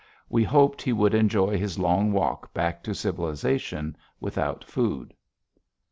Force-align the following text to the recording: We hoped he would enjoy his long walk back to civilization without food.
We 0.29 0.43
hoped 0.43 0.81
he 0.81 0.93
would 0.93 1.13
enjoy 1.13 1.59
his 1.59 1.77
long 1.77 2.11
walk 2.11 2.51
back 2.55 2.81
to 2.85 2.95
civilization 2.95 3.95
without 4.19 4.63
food. 4.63 5.13